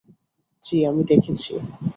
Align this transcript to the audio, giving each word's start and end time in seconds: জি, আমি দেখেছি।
জি, 0.63 0.77
আমি 0.85 1.01
দেখেছি। 1.03 1.51